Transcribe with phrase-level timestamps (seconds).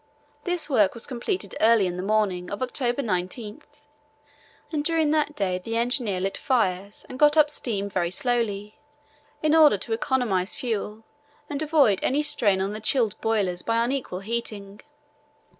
[0.45, 3.61] This work was completed early in the morning of October 19,
[4.71, 8.79] and during that day the engineer lit fires and got up steam very slowly,
[9.43, 11.03] in order to economize fuel
[11.51, 14.81] and avoid any strain on the chilled boilers by unequal heating.